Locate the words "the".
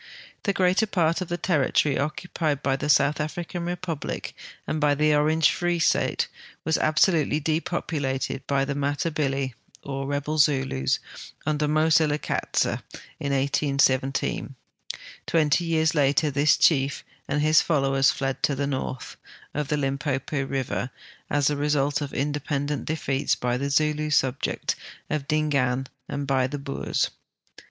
0.45-0.51, 1.27-1.37, 2.75-2.89, 4.95-5.13, 8.65-8.73, 18.55-18.65, 19.67-19.77, 21.45-21.55, 23.55-23.69, 26.47-26.57